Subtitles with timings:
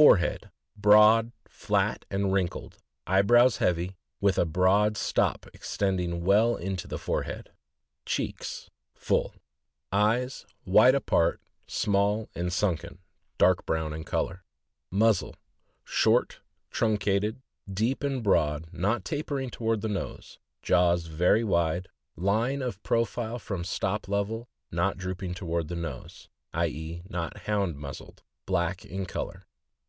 [0.00, 6.96] Forehead.— Broad, fiat, and wrinkled; eyebrows heavy, with a broad stop extending well into the
[6.96, 7.50] forehead.
[8.06, 8.64] Gfafifo.—
[8.94, 9.34] Full
[9.92, 13.00] Eyes.— Wide apart, small, and sunken;
[13.36, 14.42] dark brown in color.
[14.90, 15.36] Muzzle.—
[15.84, 16.40] Short,
[16.70, 23.38] truncated, deep and broad, not tapering toward the nose; jaws very wide; line of profile
[23.38, 26.68] from stop level, not drooping toward the nose (i.
[26.68, 29.46] e., not Hound muz zled); black in color.